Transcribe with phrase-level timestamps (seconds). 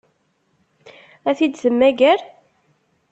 [1.29, 2.19] Ad t-id-temmager?